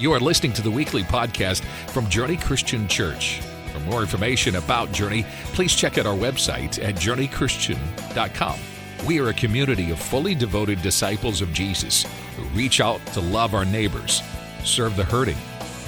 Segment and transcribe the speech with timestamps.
[0.00, 3.40] You are listening to the weekly podcast from Journey Christian Church.
[3.72, 8.60] For more information about Journey, please check out our website at journeychristian.com.
[9.08, 12.06] We are a community of fully devoted disciples of Jesus
[12.36, 14.22] who reach out to love our neighbors,
[14.62, 15.36] serve the hurting,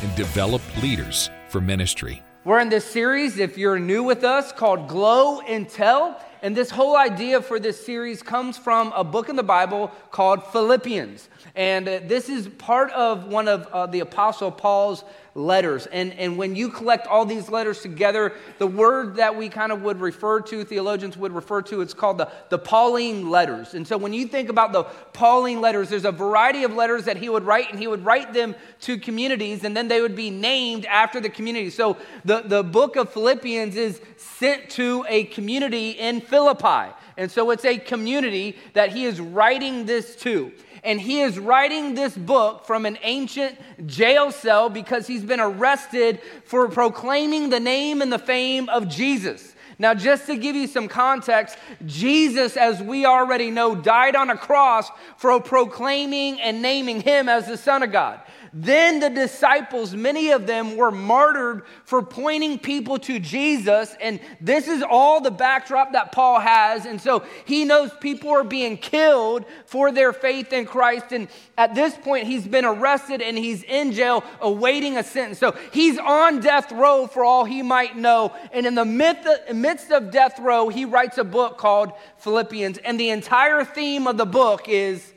[0.02, 2.20] and develop leaders for ministry.
[2.44, 6.20] We're in this series, if you're new with us, called Glow and Tell.
[6.42, 10.46] And this whole idea for this series comes from a book in the Bible called
[10.46, 11.28] Philippians.
[11.54, 15.86] And uh, this is part of one of uh, the Apostle Paul's letters.
[15.86, 19.82] And, and when you collect all these letters together, the word that we kind of
[19.82, 23.74] would refer to, theologians would refer to, it's called the, the Pauline letters.
[23.74, 27.16] And so when you think about the Pauline letters, there's a variety of letters that
[27.16, 30.30] he would write, and he would write them to communities, and then they would be
[30.30, 31.70] named after the community.
[31.70, 36.92] So the, the book of Philippians is sent to a community in Philippi.
[37.20, 40.52] And so it's a community that he is writing this to
[40.82, 46.20] and he is writing this book from an ancient jail cell because he's been arrested
[46.44, 49.54] for proclaiming the name and the fame of Jesus.
[49.78, 54.36] Now, just to give you some context, Jesus, as we already know, died on a
[54.36, 58.20] cross for proclaiming and naming him as the Son of God.
[58.52, 63.94] Then the disciples, many of them were martyred for pointing people to Jesus.
[64.00, 66.84] And this is all the backdrop that Paul has.
[66.84, 71.12] And so he knows people are being killed for their faith in Christ.
[71.12, 75.38] And at this point, he's been arrested and he's in jail awaiting a sentence.
[75.38, 78.34] So he's on death row for all he might know.
[78.52, 82.78] And in the midst of death row, he writes a book called Philippians.
[82.78, 85.12] And the entire theme of the book is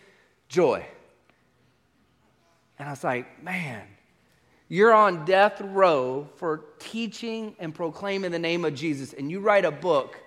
[0.50, 0.86] joy.
[2.80, 3.84] And I was like, man,
[4.68, 9.66] you're on death row for teaching and proclaiming the name of Jesus, and you write
[9.66, 10.18] a book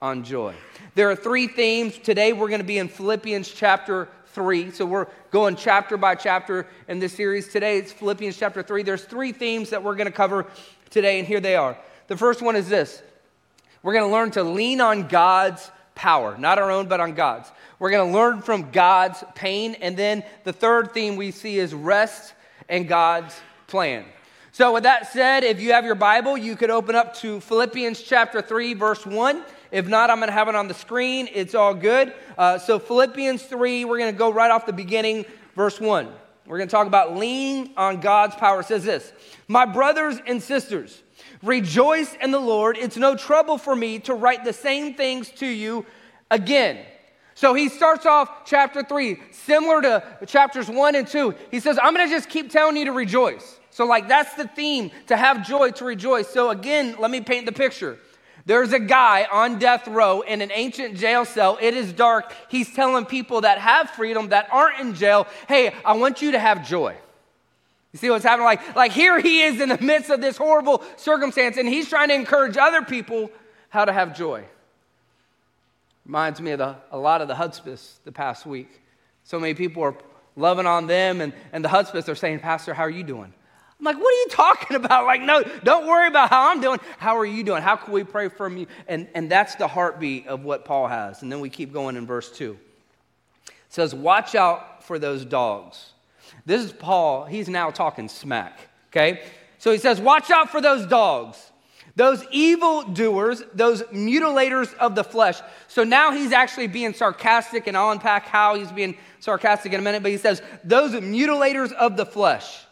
[0.00, 0.54] on joy.
[0.94, 1.96] There are three themes.
[1.98, 4.70] Today we're going to be in Philippians chapter 3.
[4.72, 7.48] So we're going chapter by chapter in this series.
[7.48, 8.82] Today it's Philippians chapter 3.
[8.82, 10.46] There's three themes that we're going to cover
[10.90, 11.76] today, and here they are.
[12.08, 13.02] The first one is this
[13.82, 17.50] we're going to learn to lean on God's power, not our own, but on God's.
[17.78, 19.76] We're going to learn from God's pain.
[19.80, 22.34] And then the third theme we see is rest
[22.68, 23.34] and God's
[23.66, 24.04] plan.
[24.54, 28.02] So, with that said, if you have your Bible, you could open up to Philippians
[28.02, 29.42] chapter 3, verse 1.
[29.70, 31.26] If not, I'm going to have it on the screen.
[31.32, 32.12] It's all good.
[32.36, 35.24] Uh, so, Philippians 3, we're going to go right off the beginning,
[35.56, 36.06] verse 1.
[36.46, 38.60] We're going to talk about leaning on God's power.
[38.60, 39.12] It says this
[39.48, 41.02] My brothers and sisters,
[41.42, 42.76] Rejoice in the Lord.
[42.78, 45.84] It's no trouble for me to write the same things to you
[46.30, 46.84] again.
[47.34, 51.34] So he starts off chapter three, similar to chapters one and two.
[51.50, 53.58] He says, I'm going to just keep telling you to rejoice.
[53.70, 56.28] So, like, that's the theme to have joy, to rejoice.
[56.28, 57.98] So, again, let me paint the picture.
[58.44, 61.58] There's a guy on death row in an ancient jail cell.
[61.60, 62.34] It is dark.
[62.50, 66.38] He's telling people that have freedom, that aren't in jail, hey, I want you to
[66.38, 66.96] have joy.
[67.92, 68.46] You see what's happening?
[68.46, 72.08] Like, like here he is in the midst of this horrible circumstance, and he's trying
[72.08, 73.30] to encourage other people
[73.68, 74.44] how to have joy.
[76.06, 78.80] Reminds me of the, a lot of the hospice the past week.
[79.24, 79.94] So many people are
[80.36, 83.32] loving on them, and, and the hospice are saying, Pastor, how are you doing?
[83.78, 85.04] I'm like, what are you talking about?
[85.04, 86.80] Like, no, don't worry about how I'm doing.
[86.98, 87.62] How are you doing?
[87.62, 88.68] How can we pray for you?
[88.88, 91.22] And, and that's the heartbeat of what Paul has.
[91.22, 92.56] And then we keep going in verse 2.
[93.46, 95.91] It says, Watch out for those dogs
[96.44, 97.24] this is Paul.
[97.24, 98.58] He's now talking smack,
[98.90, 99.22] okay?
[99.58, 101.52] So he says, Watch out for those dogs,
[101.94, 105.40] those evil doers, those mutilators of the flesh.
[105.68, 109.82] So now he's actually being sarcastic, and I'll unpack how he's being sarcastic in a
[109.82, 112.64] minute, but he says, Those mutilators of the flesh.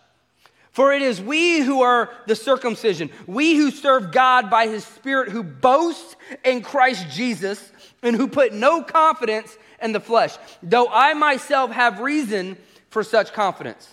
[0.72, 5.30] For it is we who are the circumcision, we who serve God by his Spirit,
[5.30, 10.36] who boast in Christ Jesus, and who put no confidence in the flesh.
[10.62, 12.56] Though I myself have reason
[12.90, 13.88] for such confidence.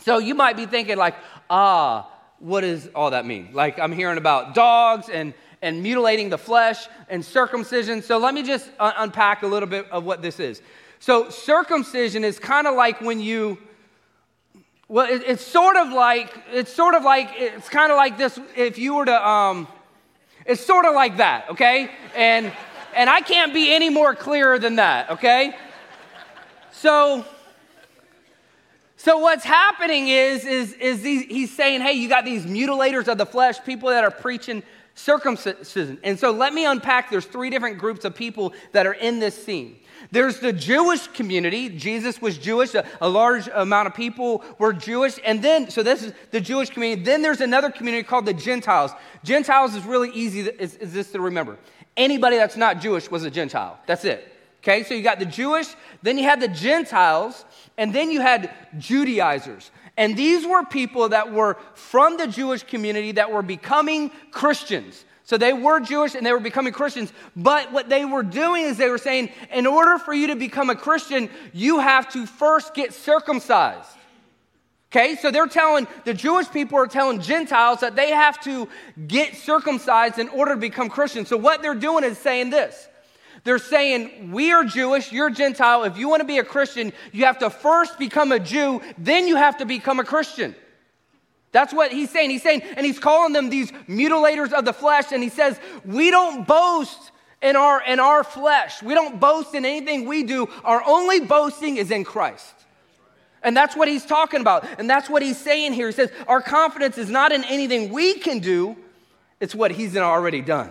[0.00, 1.14] So you might be thinking, like,
[1.50, 3.50] ah, what does all that mean?
[3.52, 8.02] Like, I'm hearing about dogs and, and mutilating the flesh and circumcision.
[8.02, 10.62] So let me just un- unpack a little bit of what this is.
[10.98, 13.58] So, circumcision is kind of like when you,
[14.88, 18.38] well, it, it's sort of like, it's sort of like, it's kind of like this
[18.56, 19.68] if you were to, um,
[20.46, 21.90] it's sort of like that, okay?
[22.14, 22.52] And,
[22.94, 25.54] and I can't be any more clearer than that, okay?
[26.72, 27.24] So,
[28.96, 33.18] so what's happening is, is, is these, he's saying, hey, you got these mutilators of
[33.18, 34.62] the flesh, people that are preaching
[34.94, 35.98] circumcision.
[36.04, 37.10] And so let me unpack.
[37.10, 39.78] There's three different groups of people that are in this scene.
[40.10, 41.68] There's the Jewish community.
[41.68, 42.74] Jesus was Jewish.
[42.74, 45.18] A, a, large amount of people were Jewish.
[45.24, 47.02] And then, so this is the Jewish community.
[47.02, 48.92] Then there's another community called the Gentiles.
[49.24, 51.58] Gentiles is really easy, is, is this to remember.
[51.96, 53.78] Anybody that's not Jewish was a Gentile.
[53.86, 54.33] That's it.
[54.64, 55.66] Okay, so you got the Jewish,
[56.02, 57.44] then you had the Gentiles,
[57.76, 59.70] and then you had Judaizers.
[59.98, 65.04] And these were people that were from the Jewish community that were becoming Christians.
[65.24, 67.12] So they were Jewish and they were becoming Christians.
[67.36, 70.70] But what they were doing is they were saying, in order for you to become
[70.70, 73.88] a Christian, you have to first get circumcised.
[74.90, 78.68] Okay, so they're telling, the Jewish people are telling Gentiles that they have to
[79.06, 81.28] get circumcised in order to become Christians.
[81.28, 82.88] So what they're doing is saying this.
[83.44, 85.84] They're saying, We are Jewish, you're Gentile.
[85.84, 89.28] If you want to be a Christian, you have to first become a Jew, then
[89.28, 90.54] you have to become a Christian.
[91.52, 92.30] That's what he's saying.
[92.30, 96.10] He's saying, and he's calling them these mutilators of the flesh, and he says, We
[96.10, 97.12] don't boast
[97.42, 98.82] in our, in our flesh.
[98.82, 100.48] We don't boast in anything we do.
[100.64, 102.54] Our only boasting is in Christ.
[103.42, 104.66] And that's what he's talking about.
[104.80, 105.86] And that's what he's saying here.
[105.86, 108.74] He says, Our confidence is not in anything we can do,
[109.38, 110.70] it's what he's already done.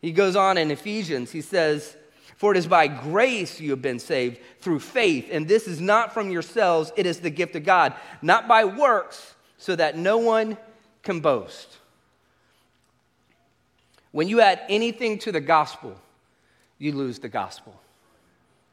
[0.00, 1.96] He goes on in Ephesians, he says,
[2.36, 6.14] For it is by grace you have been saved through faith, and this is not
[6.14, 10.56] from yourselves, it is the gift of God, not by works, so that no one
[11.02, 11.78] can boast.
[14.12, 15.96] When you add anything to the gospel,
[16.78, 17.78] you lose the gospel.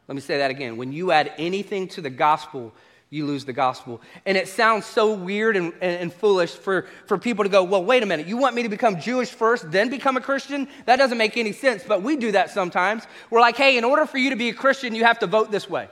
[0.07, 0.77] Let me say that again.
[0.77, 2.73] When you add anything to the gospel,
[3.09, 4.01] you lose the gospel.
[4.25, 7.83] And it sounds so weird and, and, and, foolish for, for people to go, well,
[7.83, 10.67] wait a minute, you want me to become Jewish first, then become a Christian?
[10.85, 13.03] That doesn't make any sense, but we do that sometimes.
[13.29, 15.51] We're like, hey, in order for you to be a Christian, you have to vote
[15.51, 15.87] this way.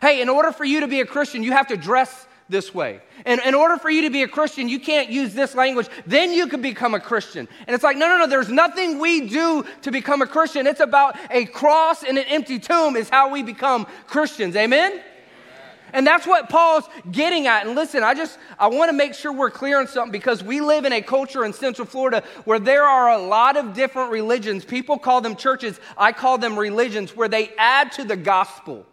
[0.00, 3.00] Hey, in order for you to be a Christian, you have to dress this way.
[3.24, 5.88] And in order for you to be a Christian, you can't use this language.
[6.06, 7.48] Then you can become a Christian.
[7.66, 10.66] And it's like, no, no, no, there's nothing we do to become a Christian.
[10.66, 14.56] It's about a cross and an empty tomb, is how we become Christians.
[14.56, 15.00] Amen?
[15.92, 17.66] And that's what Paul's getting at.
[17.66, 20.60] And listen, I just I want to make sure we're clear on something because we
[20.60, 24.64] live in a culture in Central Florida where there are a lot of different religions.
[24.64, 25.80] People call them churches.
[25.96, 28.86] I call them religions where they add to the gospel.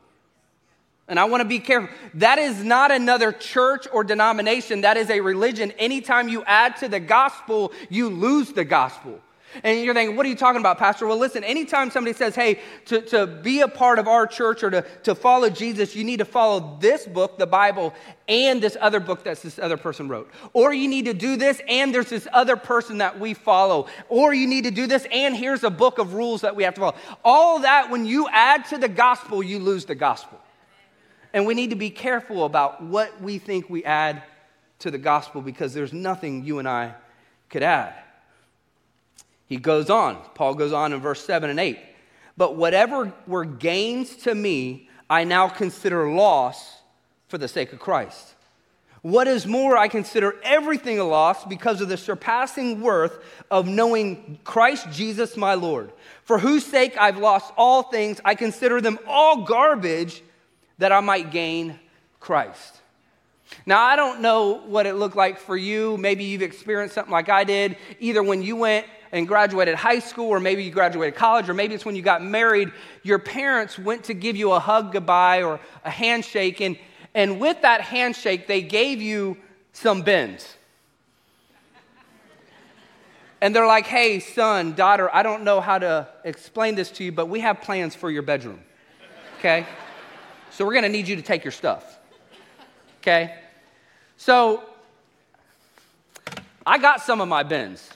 [1.07, 1.89] And I want to be careful.
[2.15, 4.81] That is not another church or denomination.
[4.81, 5.71] That is a religion.
[5.79, 9.21] Anytime you add to the gospel, you lose the gospel.
[9.63, 11.07] And you're thinking, what are you talking about, Pastor?
[11.07, 14.69] Well, listen, anytime somebody says, hey, to, to be a part of our church or
[14.69, 17.93] to, to follow Jesus, you need to follow this book, the Bible,
[18.27, 20.29] and this other book that this other person wrote.
[20.53, 23.87] Or you need to do this, and there's this other person that we follow.
[24.09, 26.73] Or you need to do this, and here's a book of rules that we have
[26.75, 26.95] to follow.
[27.23, 30.39] All that, when you add to the gospel, you lose the gospel.
[31.33, 34.23] And we need to be careful about what we think we add
[34.79, 36.95] to the gospel because there's nothing you and I
[37.49, 37.93] could add.
[39.47, 41.79] He goes on, Paul goes on in verse 7 and 8.
[42.35, 46.81] But whatever were gains to me, I now consider loss
[47.27, 48.35] for the sake of Christ.
[49.01, 54.37] What is more, I consider everything a loss because of the surpassing worth of knowing
[54.43, 55.93] Christ Jesus my Lord,
[56.23, 58.19] for whose sake I've lost all things.
[58.25, 60.21] I consider them all garbage
[60.77, 61.79] that I might gain
[62.19, 62.81] Christ.
[63.65, 65.97] Now, I don't know what it looked like for you.
[65.97, 70.29] Maybe you've experienced something like I did, either when you went and graduated high school,
[70.29, 72.71] or maybe you graduated college, or maybe it's when you got married.
[73.03, 76.77] Your parents went to give you a hug goodbye or a handshake, and,
[77.13, 79.37] and with that handshake, they gave you
[79.71, 80.55] some bins.
[83.39, 87.11] And they're like, hey, son, daughter, I don't know how to explain this to you,
[87.11, 88.59] but we have plans for your bedroom.
[89.37, 89.65] Okay?
[90.49, 91.96] So we're going to need you to take your stuff.
[93.07, 93.33] Okay?
[94.17, 94.63] So
[96.65, 97.89] I got some of my bins.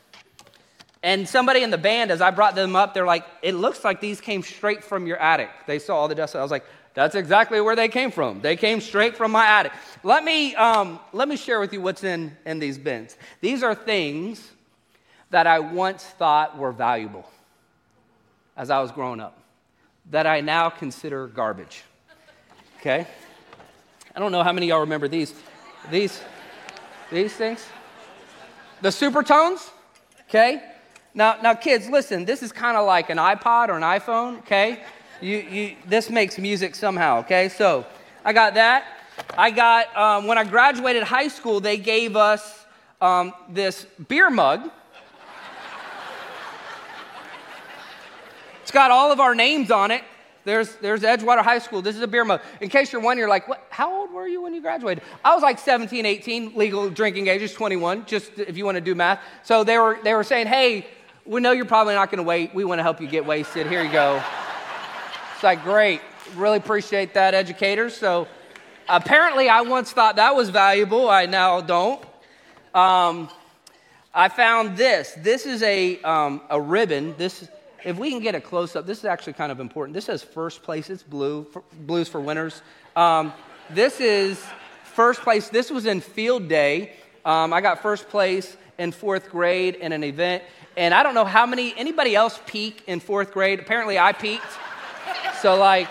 [1.03, 4.00] And somebody in the band, as I brought them up, they're like, it looks like
[4.00, 5.50] these came straight from your attic.
[5.68, 6.34] They saw all the dust.
[6.36, 6.63] I was like,
[6.94, 8.39] that's exactly where they came from.
[8.39, 9.74] They came straight from my attic.
[10.03, 13.18] Let me, um, let me share with you what's in, in these bins.
[13.41, 14.51] These are things
[15.30, 17.30] that I once thought were valuable
[18.56, 19.38] as I was growing up,
[20.12, 21.84] that I now consider garbage
[22.82, 23.06] okay?
[24.13, 25.34] I don't know how many y'all remember these.
[25.89, 26.22] These,
[27.12, 27.65] these things.
[28.82, 29.70] The supertones,
[30.27, 30.62] okay?
[31.13, 32.25] Now, now, kids, listen.
[32.25, 34.84] This is kind of like an iPod or an iPhone, okay?
[35.22, 37.48] You, you, this makes music somehow, okay?
[37.48, 37.86] So,
[38.25, 38.86] I got that.
[39.38, 42.65] I got um, when I graduated high school, they gave us
[43.00, 44.70] um, this beer mug.
[48.62, 50.03] It's got all of our names on it.
[50.44, 51.82] There's, there's Edgewater High School.
[51.82, 52.42] This is a beer mug.
[52.62, 55.04] In case you're wondering, you're like, what, how old were you when you graduated?
[55.24, 58.82] I was like 17, 18, legal drinking age is 21, just if you want to
[58.82, 59.20] do math.
[59.44, 60.88] So they were, they were saying, hey,
[61.26, 62.56] we know you're probably not going to wait.
[62.56, 63.68] We want to help you get wasted.
[63.68, 64.22] Here you go.
[65.34, 66.02] it's like, great.
[66.36, 67.96] Really appreciate that, educators.
[67.96, 68.28] So
[68.90, 71.10] apparently, I once thought that was valuable.
[71.10, 72.04] I now don't.
[72.74, 73.30] Um,
[74.14, 75.14] I found this.
[75.18, 77.16] This is a, um, a ribbon.
[77.18, 77.48] This
[77.84, 79.94] if we can get a close up, this is actually kind of important.
[79.94, 82.62] This says first place, it's blue, for, blues for winners.
[82.96, 83.34] Um,
[83.70, 84.44] this is
[84.84, 85.50] first place.
[85.50, 86.94] This was in field day.
[87.26, 90.44] Um, I got first place in fourth grade in an event.
[90.78, 93.60] And I don't know how many, anybody else peak in fourth grade?
[93.60, 94.44] Apparently I peaked.
[95.42, 95.88] So, like,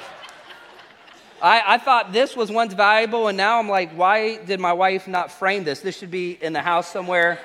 [1.43, 5.09] I, I thought this was once valuable, and now I'm like, why did my wife
[5.09, 5.81] not frame this?
[5.81, 7.41] This should be in the house somewhere.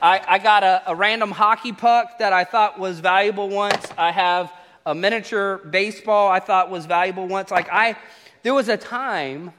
[0.00, 3.86] I, I got a, a random hockey puck that I thought was valuable once.
[3.96, 4.52] I have
[4.86, 7.50] a miniature baseball I thought was valuable once.
[7.50, 7.96] Like, I,
[8.42, 9.52] there was a time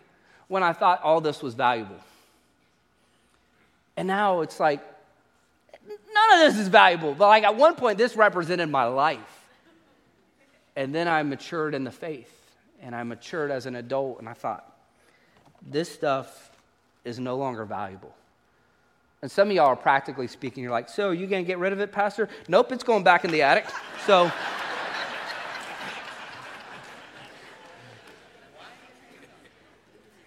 [0.47, 1.99] when I thought all this was valuable.
[3.97, 4.81] And now it's like,
[5.87, 7.13] none of this is valuable.
[7.13, 9.19] But like at one point, this represented my life.
[10.75, 12.33] And then I matured in the faith
[12.81, 14.65] and I matured as an adult, and I thought,
[15.61, 16.49] this stuff
[17.03, 18.15] is no longer valuable.
[19.21, 21.79] And some of y'all are practically speaking, you're like, so you gonna get rid of
[21.79, 22.29] it, Pastor?
[22.47, 23.65] Nope, it's going back in the attic.
[24.05, 24.31] So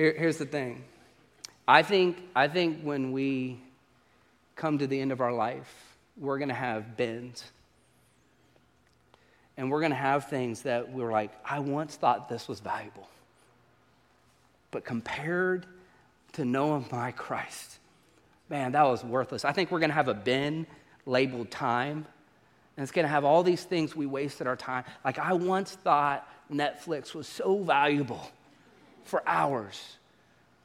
[0.03, 0.83] Here, here's the thing.
[1.69, 3.61] I think, I think when we
[4.57, 7.45] come to the end of our life, we're going to have bins.
[9.57, 13.09] And we're going to have things that we're like, I once thought this was valuable.
[14.73, 15.67] But compared
[16.33, 17.79] to knowing my Christ,
[18.53, 19.47] man, that was worthless.
[19.47, 20.67] I think we're going to have a bin
[21.07, 22.07] labeled time.
[22.77, 24.85] And it's going to have all these things we wasted our time.
[25.05, 28.31] Like, I once thought Netflix was so valuable
[29.05, 29.97] for hours.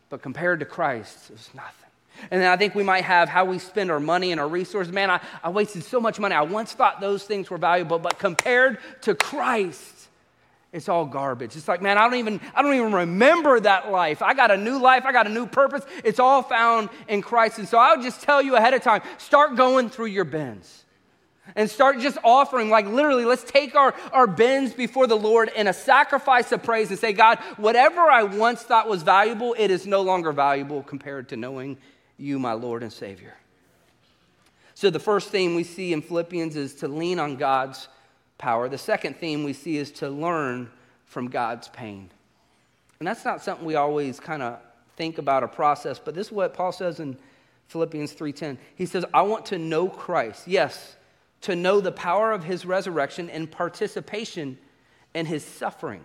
[0.09, 1.89] But compared to Christ, it was nothing.
[2.29, 4.91] And then I think we might have how we spend our money and our resources.
[4.91, 6.35] Man, I, I wasted so much money.
[6.35, 9.96] I once thought those things were valuable, but compared to Christ,
[10.77, 11.55] it's all garbage.
[11.55, 14.21] It's like, man, I don't even I don't even remember that life.
[14.21, 15.83] I got a new life, I got a new purpose.
[16.03, 17.57] It's all found in Christ.
[17.57, 20.85] And so I'll just tell you ahead of time, start going through your bins
[21.55, 25.67] and start just offering, like literally, let's take our, our bins before the Lord in
[25.67, 29.87] a sacrifice of praise and say, God, whatever I once thought was valuable, it is
[29.87, 31.77] no longer valuable compared to knowing
[32.17, 33.35] you, my Lord and Savior.
[34.75, 37.87] So, the first theme we see in Philippians is to lean on God's
[38.37, 38.69] power.
[38.69, 40.69] The second theme we see is to learn
[41.05, 42.09] from God's pain.
[42.99, 44.59] And that's not something we always kind of
[44.95, 47.17] think about or process, but this is what Paul says in
[47.67, 48.57] Philippians 3:10.
[48.75, 50.95] He says, "I want to know Christ." Yes,
[51.41, 54.57] to know the power of his resurrection and participation
[55.13, 56.03] in his suffering,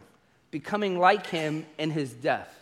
[0.51, 2.62] becoming like him in his death.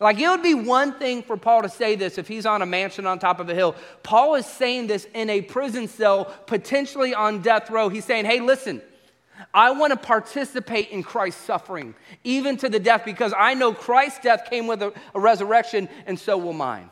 [0.00, 2.66] Like it would be one thing for Paul to say this if he's on a
[2.66, 3.76] mansion on top of a hill.
[4.02, 7.88] Paul is saying this in a prison cell, potentially on death row.
[7.88, 8.82] He's saying, hey, listen,
[9.52, 14.20] I want to participate in Christ's suffering, even to the death, because I know Christ's
[14.20, 16.90] death came with a, a resurrection, and so will mine.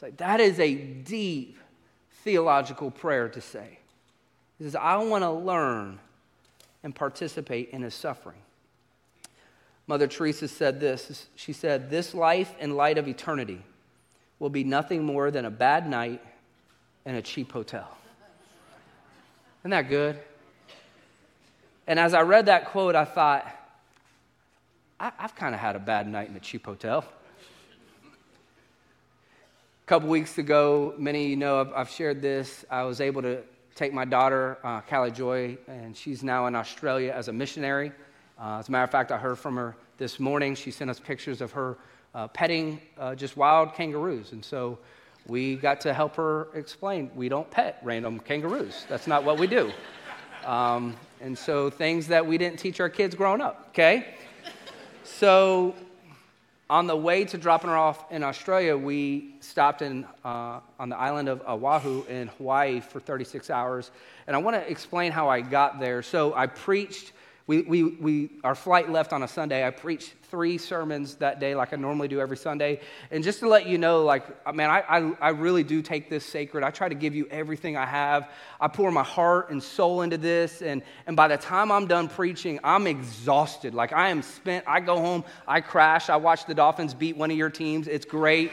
[0.00, 1.58] Like that is a deep
[2.22, 3.78] theological prayer to say.
[4.58, 5.98] He says, I want to learn
[6.84, 8.38] and participate in his suffering.
[9.88, 11.26] Mother Teresa said this.
[11.34, 13.60] She said, This life in light of eternity
[14.38, 16.22] will be nothing more than a bad night
[17.04, 17.88] in a cheap hotel.
[19.62, 20.20] Isn't that good?
[21.88, 23.50] And as I read that quote, I thought,
[25.00, 27.04] I, have kind of had a bad night in a cheap hotel
[29.88, 32.66] a couple weeks ago, many of you know I've, I've, shared this.
[32.70, 33.40] I was able to
[33.74, 37.92] take my daughter, uh, Callie Joy, and she's now in Australia as a missionary.
[38.40, 40.54] Uh, as a matter of fact, I heard from her this morning.
[40.54, 41.76] She sent us pictures of her
[42.14, 44.30] uh, petting uh, just wild kangaroos.
[44.30, 44.78] And so
[45.26, 48.86] we got to help her explain we don't pet random kangaroos.
[48.88, 49.72] That's not what we do.
[50.46, 54.14] Um, and so things that we didn't teach our kids growing up, okay?
[55.02, 55.74] So
[56.70, 60.96] on the way to dropping her off in Australia, we stopped in, uh, on the
[60.96, 63.90] island of Oahu in Hawaii for 36 hours.
[64.28, 66.02] And I want to explain how I got there.
[66.02, 67.12] So I preached
[67.48, 69.66] we, we, we, our flight left on a Sunday.
[69.66, 72.80] I preached three sermons that day, like I normally do every Sunday.
[73.10, 76.10] And just to let you know, like, uh, man, I, I, I really do take
[76.10, 76.62] this sacred.
[76.62, 78.30] I try to give you everything I have.
[78.60, 80.60] I pour my heart and soul into this.
[80.60, 83.72] And, and by the time I'm done preaching, I'm exhausted.
[83.72, 84.66] Like, I am spent.
[84.68, 87.88] I go home, I crash, I watch the Dolphins beat one of your teams.
[87.88, 88.52] It's great.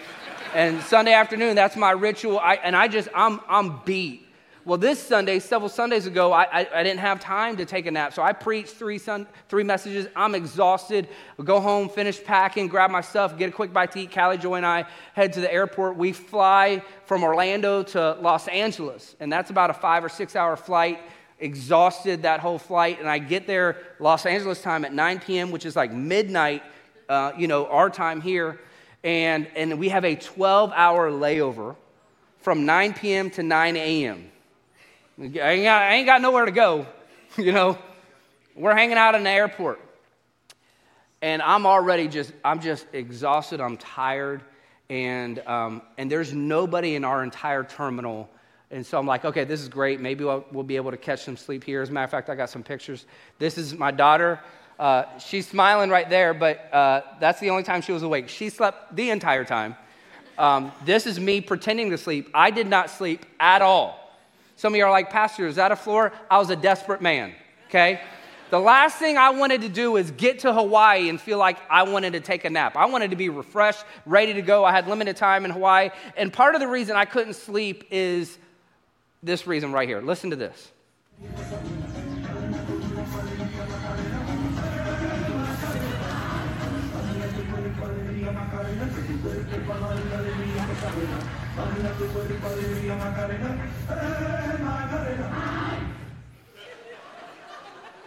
[0.54, 2.40] and Sunday afternoon, that's my ritual.
[2.40, 4.25] I, and I just, I'm, I'm beat.
[4.66, 7.92] Well, this Sunday, several Sundays ago, I, I, I, didn't have time to take a
[7.92, 8.16] nap.
[8.16, 10.08] So I preached three, sun, three messages.
[10.16, 11.08] I'm exhausted.
[11.40, 14.12] I go home, finish packing, grab my stuff, get a quick bite to eat.
[14.12, 15.98] Callie Joy and I head to the airport.
[15.98, 20.56] We fly from Orlando to Los Angeles, and that's about a five or six hour
[20.56, 21.00] flight.
[21.38, 23.00] Exhausted that whole flight.
[23.00, 26.64] And I get there Los Angeles time at 9 p.m., which is like midnight,
[27.08, 28.60] uh, you know, our time here.
[29.04, 31.76] And, and we have a 12 hour layover
[32.40, 33.30] from 9 p.m.
[33.32, 34.32] to 9 a.m.
[35.18, 36.86] I ain't got, I ain't got nowhere to go,
[37.38, 37.78] you know.
[38.56, 39.82] We're hanging out in the airport.
[41.22, 43.60] And I'm already just, I'm just exhausted.
[43.60, 44.42] I'm tired.
[44.90, 48.30] And, um, and there's nobody in our entire terminal.
[48.72, 50.00] And so I'm like, okay, this is great.
[50.00, 51.82] Maybe we'll, we'll be able to catch some sleep here.
[51.82, 53.06] As a matter of fact, I got some pictures.
[53.40, 54.40] This is my daughter.
[54.78, 58.30] Uh, she's smiling right there, but uh, that's the only time she was awake.
[58.30, 59.76] She slept the entire time.
[60.38, 62.30] Um, this is me pretending to sleep.
[62.34, 64.05] I did not sleep at all.
[64.56, 66.14] Some of you are like, Pastor, is that a floor?
[66.30, 67.34] I was a desperate man,
[67.68, 68.02] okay?
[68.52, 71.84] The last thing I wanted to do is get to Hawaii and feel like I
[71.84, 72.78] wanted to take a nap.
[72.78, 74.64] I wanted to be refreshed, ready to go.
[74.64, 75.90] I had limited time in Hawaii.
[76.16, 78.38] And part of the reason I couldn't sleep is
[79.24, 80.00] this reason right here.
[80.00, 80.72] Listen to this.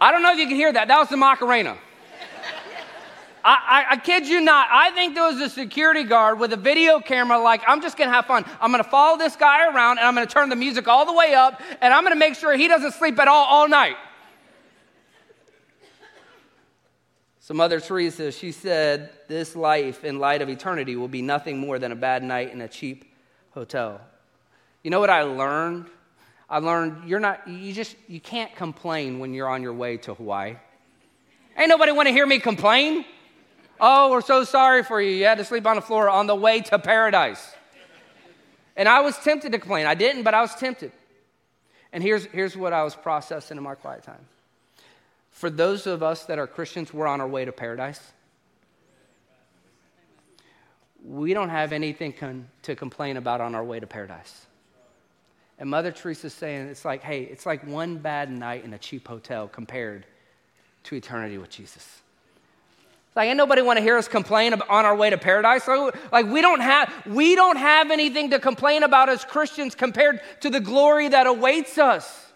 [0.01, 0.87] I don't know if you can hear that.
[0.87, 1.77] That was the Macarena.
[3.43, 4.67] I, I, I, kid you not.
[4.69, 8.11] I think there was a security guard with a video camera, like, I'm just gonna
[8.11, 8.43] have fun.
[8.59, 11.33] I'm gonna follow this guy around and I'm gonna turn the music all the way
[11.33, 13.95] up and I'm gonna make sure he doesn't sleep at all all night.
[17.39, 21.79] So, Mother Teresa, she said, This life in light of eternity will be nothing more
[21.79, 23.05] than a bad night in a cheap
[23.51, 24.01] hotel.
[24.83, 25.87] You know what I learned?
[26.49, 30.15] I learned you're not, you just, you can't complain when you're on your way to
[30.15, 30.55] Hawaii.
[31.57, 33.05] Ain't nobody want to hear me complain.
[33.79, 35.11] Oh, we're so sorry for you.
[35.11, 37.53] You had to sleep on the floor on the way to paradise.
[38.75, 39.85] And I was tempted to complain.
[39.85, 40.91] I didn't, but I was tempted.
[41.91, 44.25] And here's, here's what I was processing in my quiet time.
[45.31, 48.01] For those of us that are Christians, we're on our way to paradise.
[51.05, 54.47] We don't have anything con- to complain about on our way to paradise.
[55.59, 59.07] And Mother Teresa's saying it's like, hey, it's like one bad night in a cheap
[59.07, 60.05] hotel compared
[60.85, 62.01] to eternity with Jesus.
[63.07, 65.67] It's like, ain't nobody want to hear us complain on our way to paradise.
[66.11, 70.49] Like, we don't have we don't have anything to complain about as Christians compared to
[70.49, 72.31] the glory that awaits us.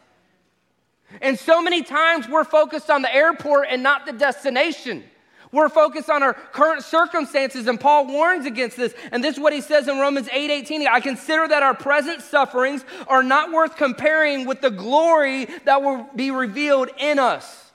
[1.22, 5.04] And so many times we're focused on the airport and not the destination.
[5.54, 8.96] We're focused on our current circumstances, and Paul warns against this.
[9.12, 10.88] And this is what he says in Romans 8 18.
[10.88, 16.10] I consider that our present sufferings are not worth comparing with the glory that will
[16.16, 17.72] be revealed in us.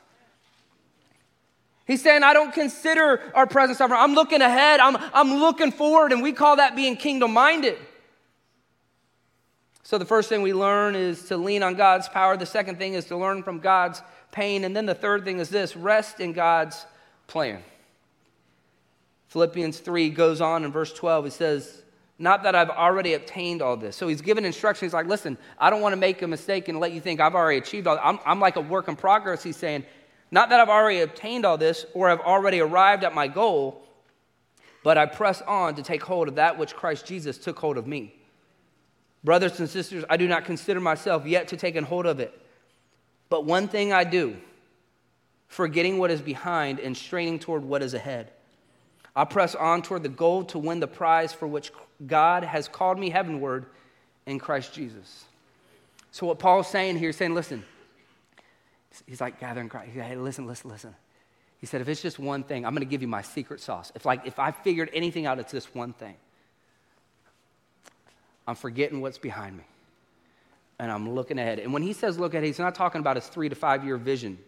[1.86, 4.00] He's saying, I don't consider our present suffering.
[4.00, 7.78] I'm looking ahead, I'm, I'm looking forward, and we call that being kingdom minded.
[9.84, 12.36] So, the first thing we learn is to lean on God's power.
[12.36, 14.64] The second thing is to learn from God's pain.
[14.64, 16.84] And then the third thing is this rest in God's
[17.28, 17.62] plan.
[19.28, 21.26] Philippians 3 goes on in verse 12.
[21.26, 21.82] He says,
[22.18, 23.94] Not that I've already obtained all this.
[23.94, 24.88] So he's given instructions.
[24.88, 27.34] He's like, Listen, I don't want to make a mistake and let you think I've
[27.34, 29.42] already achieved all I'm, I'm like a work in progress.
[29.42, 29.84] He's saying,
[30.30, 33.82] Not that I've already obtained all this or I've already arrived at my goal,
[34.82, 37.86] but I press on to take hold of that which Christ Jesus took hold of
[37.86, 38.14] me.
[39.22, 42.32] Brothers and sisters, I do not consider myself yet to take hold of it.
[43.28, 44.38] But one thing I do
[45.48, 48.30] forgetting what is behind and straining toward what is ahead.
[49.16, 51.72] I press on toward the goal to win the prize for which
[52.06, 53.66] God has called me heavenward
[54.26, 55.24] in Christ Jesus.
[56.12, 57.64] So, what Paul's saying here, he's saying, listen,
[59.06, 59.88] he's like gathering Christ.
[59.88, 60.94] He's like, hey, listen, listen, listen.
[61.60, 63.90] He said, if it's just one thing, I'm going to give you my secret sauce.
[63.94, 66.14] If like if I figured anything out, it's this one thing.
[68.46, 69.64] I'm forgetting what's behind me.
[70.78, 71.58] And I'm looking ahead.
[71.58, 73.96] And when he says look ahead, he's not talking about his three to five year
[73.96, 74.38] vision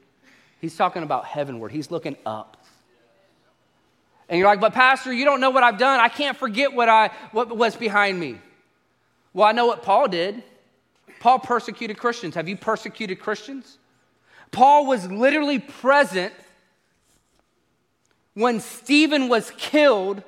[0.61, 1.73] He's talking about heavenward.
[1.73, 2.57] He's looking up.
[4.29, 5.99] And you're like, but Pastor, you don't know what I've done.
[5.99, 8.39] I can't forget what I what, was behind me.
[9.33, 10.43] Well, I know what Paul did.
[11.19, 12.35] Paul persecuted Christians.
[12.37, 13.79] Have you persecuted Christians?
[14.53, 16.33] Paul was literally present
[18.35, 20.23] when Stephen was killed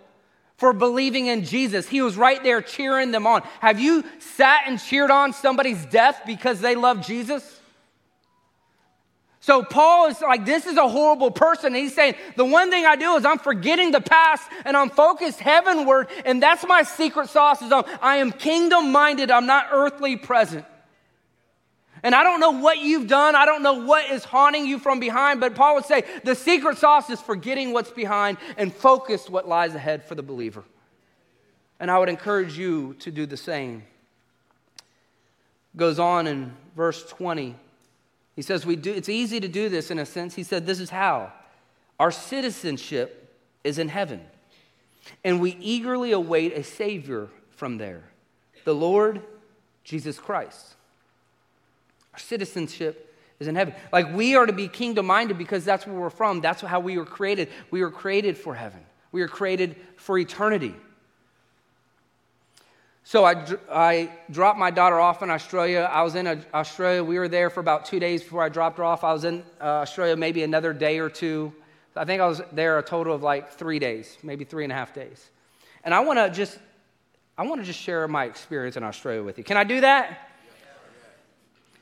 [0.56, 1.88] for believing in Jesus.
[1.88, 3.42] He was right there cheering them on.
[3.60, 7.60] Have you sat and cheered on somebody's death because they love Jesus?
[9.42, 11.74] So Paul is like, this is a horrible person.
[11.74, 14.88] And he's saying, the one thing I do is I'm forgetting the past and I'm
[14.88, 16.10] focused heavenward.
[16.24, 19.32] And that's my secret sauce is I am kingdom minded.
[19.32, 20.64] I'm not earthly present.
[22.04, 23.34] And I don't know what you've done.
[23.34, 25.40] I don't know what is haunting you from behind.
[25.40, 29.74] But Paul would say the secret sauce is forgetting what's behind and focus what lies
[29.74, 30.62] ahead for the believer.
[31.80, 33.82] And I would encourage you to do the same.
[35.76, 37.56] Goes on in verse 20.
[38.34, 40.34] He says, we do, It's easy to do this in a sense.
[40.34, 41.32] He said, This is how.
[42.00, 44.22] Our citizenship is in heaven,
[45.22, 48.02] and we eagerly await a Savior from there,
[48.64, 49.22] the Lord
[49.84, 50.74] Jesus Christ.
[52.12, 53.74] Our citizenship is in heaven.
[53.92, 56.40] Like we are to be kingdom minded because that's where we're from.
[56.40, 57.48] That's how we were created.
[57.70, 58.80] We were created for heaven,
[59.12, 60.74] we were created for eternity.
[63.04, 65.90] So I, I dropped my daughter off in Australia.
[65.92, 67.02] I was in Australia.
[67.02, 69.02] We were there for about two days before I dropped her off.
[69.02, 71.52] I was in uh, Australia maybe another day or two.
[71.96, 74.76] I think I was there a total of like three days, maybe three and a
[74.76, 75.30] half days.
[75.84, 76.58] And I want to just,
[77.36, 79.44] I want to just share my experience in Australia with you.
[79.44, 80.30] Can I do that?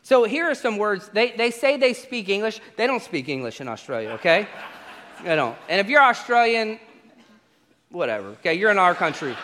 [0.02, 1.08] So here are some words.
[1.10, 2.60] They, they say they speak English.
[2.76, 4.48] They don't speak English in Australia, okay?
[5.22, 5.56] they don't.
[5.68, 6.80] And if you're Australian,
[7.90, 8.54] whatever, okay?
[8.54, 9.36] You're in our country.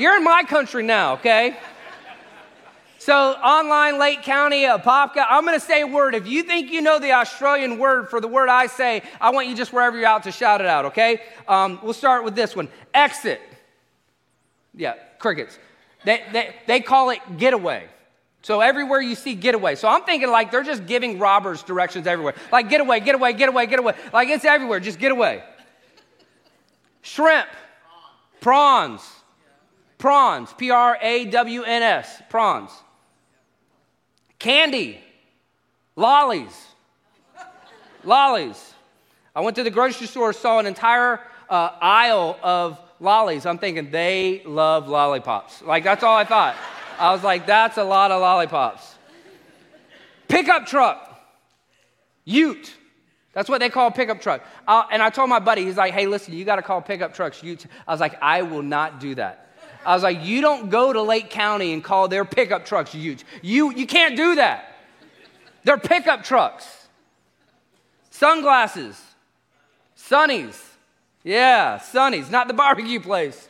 [0.00, 1.58] You're in my country now, okay?
[2.96, 6.14] So, online, Lake County, Apopka, I'm going to say a word.
[6.14, 9.48] If you think you know the Australian word for the word I say, I want
[9.48, 11.20] you just wherever you're out to shout it out, okay?
[11.46, 13.42] Um, we'll start with this one exit.
[14.74, 15.58] Yeah, crickets.
[16.06, 17.86] They, they, they call it getaway.
[18.40, 19.74] So everywhere you see getaway.
[19.74, 22.34] So I'm thinking like they're just giving robbers directions everywhere.
[22.50, 23.94] Like get away, get away, get away, get away.
[24.14, 24.80] Like it's everywhere.
[24.80, 25.42] Just get away.
[27.02, 27.48] Shrimp.
[28.40, 29.02] Prawns.
[30.00, 30.52] Prawns.
[30.54, 32.20] P R A W N S.
[32.28, 32.72] Prawns
[34.40, 34.98] candy,
[35.94, 36.66] lollies,
[38.02, 38.74] lollies.
[39.36, 43.46] I went to the grocery store, saw an entire uh, aisle of lollies.
[43.46, 45.62] I'm thinking they love lollipops.
[45.62, 46.56] Like, that's all I thought.
[46.98, 48.96] I was like, that's a lot of lollipops.
[50.26, 51.22] Pickup truck,
[52.24, 52.74] ute.
[53.32, 54.44] That's what they call pickup truck.
[54.66, 57.14] Uh, and I told my buddy, he's like, hey, listen, you got to call pickup
[57.14, 57.66] trucks utes.
[57.86, 59.49] I was like, I will not do that.
[59.84, 63.24] I was like, you don't go to Lake County and call their pickup trucks utes.
[63.42, 64.76] You, you can't do that.
[65.64, 66.88] They're pickup trucks.
[68.10, 69.00] Sunglasses.
[69.96, 70.60] Sunnies.
[71.22, 73.48] Yeah, Sunnies, not the barbecue place.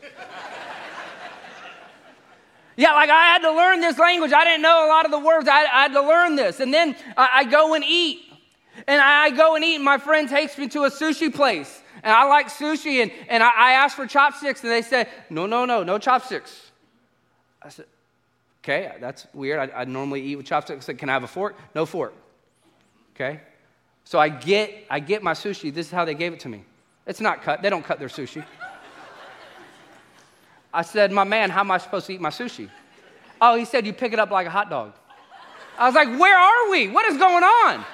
[2.76, 4.32] yeah, like I had to learn this language.
[4.32, 5.48] I didn't know a lot of the words.
[5.48, 6.60] I, I had to learn this.
[6.60, 8.22] And then I, I go and eat.
[8.86, 12.12] And I go and eat, and my friend takes me to a sushi place and
[12.12, 15.64] I like sushi, and, and I, I asked for chopsticks, and they said, no, no,
[15.64, 16.70] no, no chopsticks.
[17.62, 17.86] I said,
[18.62, 19.70] okay, that's weird.
[19.70, 20.84] I, I normally eat with chopsticks.
[20.84, 21.56] I said, can I have a fork?
[21.74, 22.14] No fork.
[23.14, 23.40] Okay?
[24.04, 25.72] So I get, I get my sushi.
[25.72, 26.64] This is how they gave it to me.
[27.06, 27.62] It's not cut.
[27.62, 28.44] They don't cut their sushi.
[30.72, 32.70] I said, my man, how am I supposed to eat my sushi?
[33.40, 34.92] Oh, he said, you pick it up like a hot dog.
[35.78, 36.88] I was like, where are we?
[36.88, 37.84] What is going on?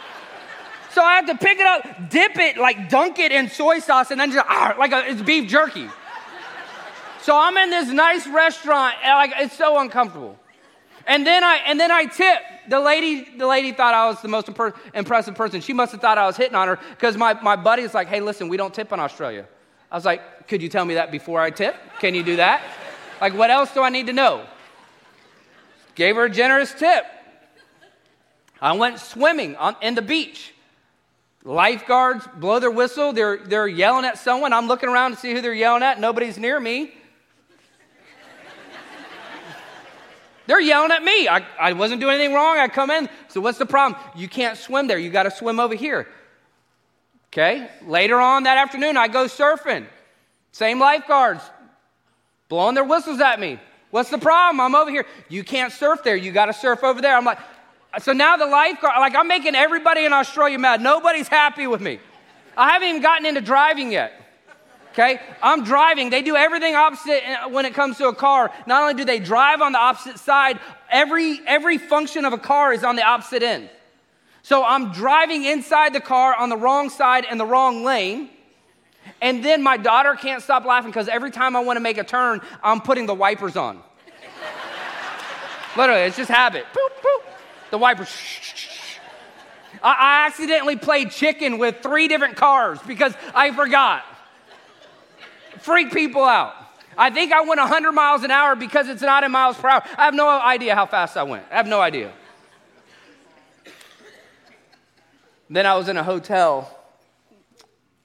[0.97, 4.11] So I have to pick it up, dip it, like dunk it in soy sauce,
[4.11, 5.91] and then just ah, like a, it's beef jerky.
[7.21, 10.39] So I'm in this nice restaurant, and like it's so uncomfortable.
[11.07, 12.39] And then I and then I tip.
[12.71, 14.49] The lady, the lady thought I was the most
[14.95, 15.61] impressive person.
[15.61, 18.21] She must have thought I was hitting on her because my, my buddy's like, hey,
[18.21, 19.47] listen, we don't tip in Australia.
[19.93, 21.77] I was like, could you tell me that before I tip?
[22.01, 22.63] Can you do that?
[23.21, 24.47] Like, what else do I need to know?
[25.95, 27.05] Gave her a generous tip.
[28.63, 30.55] I went swimming on, in the beach.
[31.47, 33.13] Lifeguards blow their whistle.
[33.13, 34.53] They're, they're yelling at someone.
[34.53, 36.01] I'm looking around to see who they're yelling at.
[36.01, 36.93] Nobody's near me.
[40.49, 41.29] They're yelling at me.
[41.29, 42.59] I, I wasn't doing anything wrong.
[42.59, 43.09] I come in.
[43.29, 44.01] So, what's the problem?
[44.17, 44.99] You can't swim there.
[44.99, 46.09] You got to swim over here.
[47.33, 47.69] Okay?
[47.85, 49.87] Later on that afternoon, I go surfing.
[50.51, 51.43] Same lifeguards
[52.49, 53.61] blowing their whistles at me.
[53.91, 54.61] What's the problem?
[54.61, 55.07] I'm over here.
[55.29, 56.17] You can't surf there.
[56.17, 57.17] You got to surf over there.
[57.17, 57.39] I'm like,
[57.99, 60.81] so now the lifeguard, like I'm making everybody in Australia mad.
[60.81, 61.99] Nobody's happy with me.
[62.57, 64.13] I haven't even gotten into driving yet.
[64.93, 65.21] Okay?
[65.43, 66.09] I'm driving.
[66.09, 68.51] They do everything opposite uh, when it comes to a car.
[68.67, 70.59] Not only do they drive on the opposite side,
[70.91, 73.69] every, every function of a car is on the opposite end.
[74.43, 78.31] So I'm driving inside the car on the wrong side in the wrong lane.
[79.21, 82.05] And then my daughter can't stop laughing because every time I want to make a
[82.05, 83.83] turn, I'm putting the wipers on.
[85.77, 86.65] Literally, it's just habit.
[86.73, 87.26] Boop, boop.
[87.71, 88.09] The wipers.
[89.83, 94.05] I, accidentally played chicken with three different cars because I forgot.
[95.61, 96.55] Freak people out.
[96.99, 99.83] I think I went 100 miles an hour because it's not in miles per hour.
[99.99, 101.45] I have no idea how fast I went.
[101.51, 102.13] I have no idea.
[105.51, 106.77] Then I was in a hotel,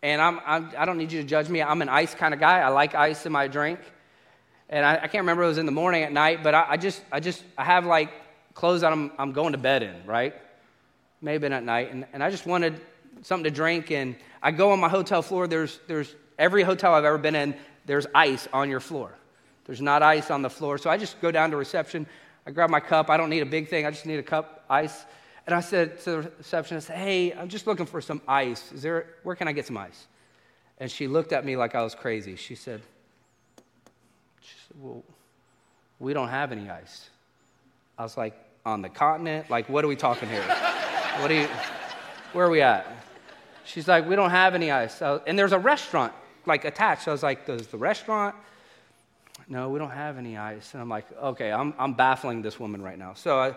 [0.03, 1.61] and I'm, I'm, I do not need you to judge me.
[1.61, 2.59] I'm an ice kind of guy.
[2.59, 3.79] I like ice in my drink.
[4.69, 6.77] And I, I can't remember it was in the morning at night, but I, I
[6.77, 8.11] just, I just, I have like
[8.53, 10.35] clothes that I'm, I'm going to bed in, right?
[11.21, 11.91] Maybe at night.
[11.91, 12.79] And, and I just wanted
[13.21, 13.91] something to drink.
[13.91, 15.47] And I go on my hotel floor.
[15.47, 19.13] There's, there's every hotel I've ever been in, there's ice on your floor.
[19.65, 20.77] There's not ice on the floor.
[20.77, 22.07] So I just go down to reception.
[22.45, 23.09] I grab my cup.
[23.09, 23.85] I don't need a big thing.
[23.85, 25.05] I just need a cup, ice.
[25.45, 28.71] And I said to the receptionist, hey, I'm just looking for some ice.
[28.71, 30.07] Is there, where can I get some ice?
[30.79, 32.35] And she looked at me like I was crazy.
[32.35, 32.81] She said,
[34.41, 35.03] she said well,
[35.99, 37.09] we don't have any ice.
[38.01, 38.33] I was like,
[38.65, 39.47] on the continent?
[39.51, 40.41] Like, what are we talking here?
[41.19, 41.47] what do you,
[42.33, 42.87] where are we at?
[43.63, 45.01] She's like, we don't have any ice.
[45.01, 46.11] And there's a restaurant
[46.47, 47.03] like attached.
[47.03, 48.35] So I was like, does the restaurant?
[49.47, 50.73] No, we don't have any ice.
[50.73, 53.13] And I'm like, okay, I'm, I'm baffling this woman right now.
[53.13, 53.53] So, I,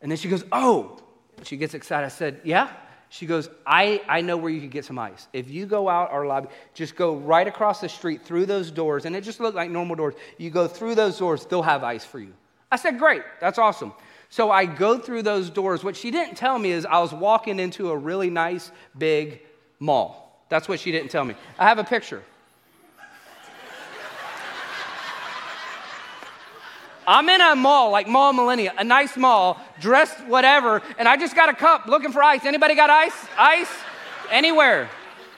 [0.00, 1.00] and then she goes, oh,
[1.44, 2.06] she gets excited.
[2.06, 2.68] I said, yeah.
[3.10, 5.28] She goes, I, I know where you can get some ice.
[5.32, 9.04] If you go out our lobby, just go right across the street through those doors,
[9.04, 10.14] and it just looked like normal doors.
[10.36, 12.32] You go through those doors, they'll have ice for you.
[12.72, 13.92] I said, great, that's awesome.
[14.30, 15.84] So I go through those doors.
[15.84, 19.42] What she didn't tell me is I was walking into a really nice, big
[19.78, 20.42] mall.
[20.48, 21.34] That's what she didn't tell me.
[21.58, 22.22] I have a picture.
[27.06, 31.36] I'm in a mall, like Mall Millenia, a nice mall, dressed whatever, and I just
[31.36, 32.46] got a cup looking for ice.
[32.46, 33.26] Anybody got ice?
[33.36, 33.70] Ice?
[34.30, 34.88] Anywhere.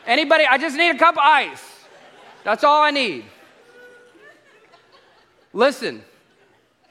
[0.06, 0.44] Anybody?
[0.44, 1.64] I just need a cup of ice.
[2.44, 3.24] That's all I need.
[5.52, 6.04] Listen,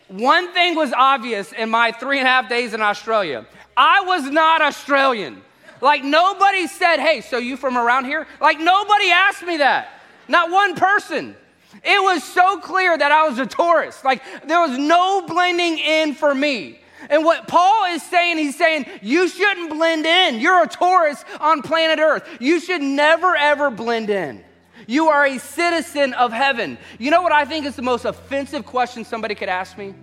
[0.07, 4.29] one thing was obvious in my three and a half days in Australia I was
[4.29, 5.41] not Australian.
[5.81, 8.27] Like, nobody said, Hey, so you from around here?
[8.39, 9.89] Like, nobody asked me that.
[10.27, 11.35] Not one person.
[11.83, 14.05] It was so clear that I was a tourist.
[14.05, 16.79] Like, there was no blending in for me.
[17.09, 20.39] And what Paul is saying, he's saying, you shouldn't blend in.
[20.39, 22.27] You're a tourist on planet Earth.
[22.39, 24.43] You should never, ever blend in.
[24.87, 26.77] You are a citizen of heaven.
[26.99, 29.93] You know what I think is the most offensive question somebody could ask me?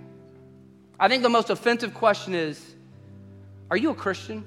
[0.99, 2.75] I think the most offensive question is
[3.71, 4.45] Are you a Christian?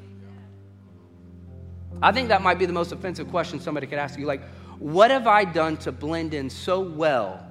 [2.02, 4.26] I think that might be the most offensive question somebody could ask you.
[4.26, 4.42] Like,
[4.80, 7.46] what have I done to blend in so well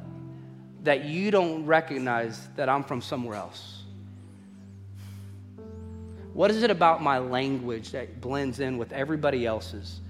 [0.82, 3.84] that you don't recognize that I'm from somewhere else?
[6.34, 10.01] What is it about my language that blends in with everybody else's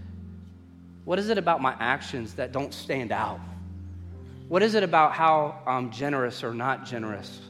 [1.04, 3.40] what is it about my actions that don't stand out?
[4.48, 7.40] What is it about how I'm generous or not generous?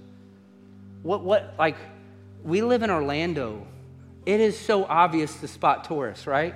[1.03, 1.77] What, what, like,
[2.45, 3.67] we live in Orlando.
[4.25, 6.55] It is so obvious to spot tourists, right?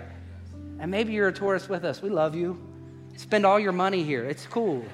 [0.78, 2.00] And maybe you're a tourist with us.
[2.00, 2.58] We love you.
[3.16, 4.24] Spend all your money here.
[4.24, 4.84] It's cool.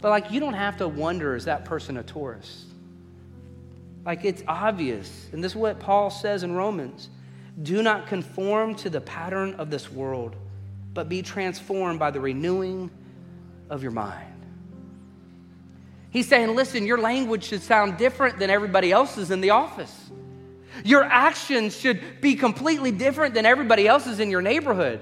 [0.00, 2.66] but, like, you don't have to wonder is that person a tourist?
[4.04, 5.28] Like, it's obvious.
[5.32, 7.08] And this is what Paul says in Romans.
[7.62, 10.36] Do not conform to the pattern of this world,
[10.94, 12.90] but be transformed by the renewing
[13.68, 14.34] of your mind.
[16.10, 19.94] He's saying, listen, your language should sound different than everybody else's in the office.
[20.84, 25.00] Your actions should be completely different than everybody else's in your neighborhood.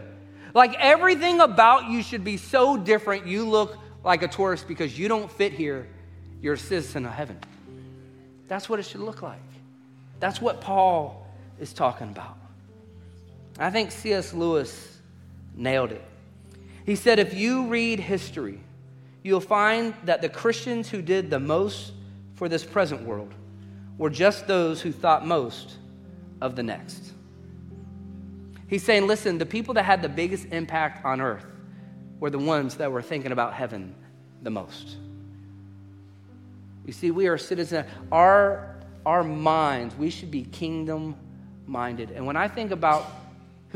[0.55, 5.09] Like everything about you should be so different, you look like a tourist because you
[5.09, 5.87] don't fit here.
[6.41, 7.39] You're a citizen of heaven.
[8.49, 9.41] That's what it should look like.
[10.19, 11.27] That's what Paul
[11.61, 12.37] is talking about.
[13.59, 14.35] I think C.S.
[14.35, 14.99] Lewis
[15.55, 16.03] nailed it.
[16.85, 18.61] He said, if you read history,
[19.23, 21.93] you'll find that the Christians who did the most
[22.35, 23.33] for this present world
[23.99, 25.77] were just those who thought most
[26.41, 27.13] of the next.
[28.69, 31.47] He's saying, listen, the people that had the biggest impact on earth
[32.21, 33.95] were the ones that were thinking about heaven
[34.43, 34.97] the most.
[36.85, 37.87] You see, we are citizens.
[38.13, 41.17] Our, our minds, we should be kingdom
[41.67, 42.11] minded.
[42.11, 43.11] And when I think about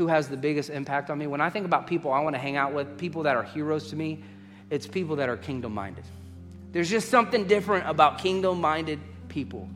[0.01, 1.27] who has the biggest impact on me.
[1.27, 3.91] When I think about people I want to hang out with, people that are heroes
[3.91, 4.23] to me,
[4.71, 6.03] it's people that are kingdom minded.
[6.71, 9.69] There's just something different about kingdom minded people.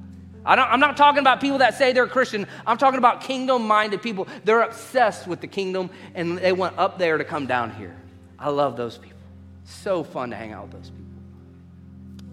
[0.44, 2.48] I am not talking about people that say they're Christian.
[2.66, 4.28] I'm talking about kingdom minded people.
[4.44, 7.96] They're obsessed with the kingdom and they want up there to come down here.
[8.40, 9.20] I love those people.
[9.64, 11.06] So fun to hang out with those people.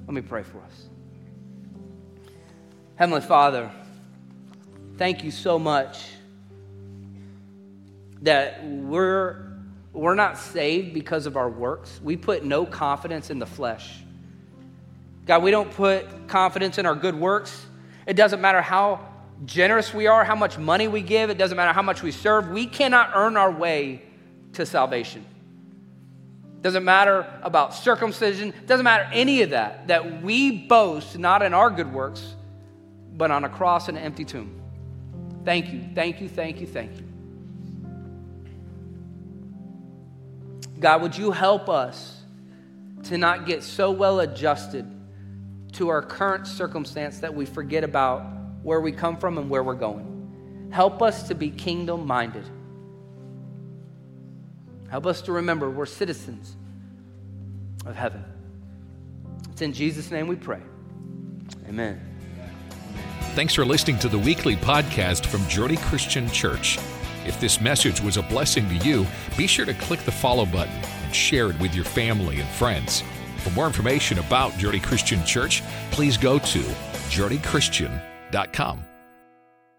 [0.07, 0.88] Let me pray for us.
[2.96, 3.70] Heavenly Father,
[4.96, 6.07] thank you so much
[8.22, 9.52] that we're,
[9.92, 12.00] we're not saved because of our works.
[12.02, 13.98] We put no confidence in the flesh.
[15.26, 17.66] God, we don't put confidence in our good works.
[18.06, 19.08] It doesn't matter how
[19.44, 22.50] generous we are, how much money we give, it doesn't matter how much we serve.
[22.50, 24.02] We cannot earn our way
[24.54, 25.26] to salvation.
[26.61, 29.88] Doesn't matter about circumcision, doesn't matter any of that.
[29.88, 32.37] That we boast not in our good works,
[33.14, 34.61] but on a cross and an empty tomb.
[35.44, 37.12] Thank you, thank you, thank you, thank you.
[40.83, 42.21] God, would you help us
[43.05, 44.85] to not get so well adjusted
[45.73, 48.27] to our current circumstance that we forget about
[48.62, 50.68] where we come from and where we're going?
[50.73, 52.45] Help us to be kingdom minded.
[54.90, 56.57] Help us to remember we're citizens
[57.87, 58.25] of heaven.
[59.51, 60.61] It's in Jesus' name we pray.
[61.68, 62.01] Amen.
[63.35, 66.79] Thanks for listening to the weekly podcast from Journey Christian Church.
[67.26, 69.06] If this message was a blessing to you,
[69.37, 73.02] be sure to click the follow button and share it with your family and friends.
[73.38, 76.62] For more information about Journey Christian Church, please go to
[77.08, 78.91] journeychristian.com.